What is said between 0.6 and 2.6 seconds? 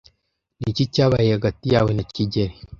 iki cyabaye hagati yawe na kigeli?